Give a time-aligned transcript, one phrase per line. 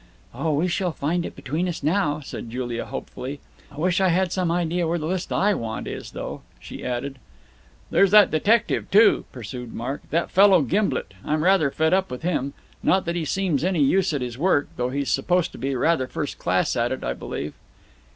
[0.33, 3.39] "Oh, we shall find it between us now," said Julia hopefully.
[3.71, 7.19] "I wish I had some idea where the list I want is, though," she added.
[7.91, 10.01] "There's that detective, too," pursued Mark.
[10.09, 11.13] "That fellow Gimblet.
[11.23, 12.53] I'm rather fed up with him.
[12.81, 16.07] Not that he seems any use at his work, though he's supposed to be rather
[16.07, 17.53] first class at it, I believe."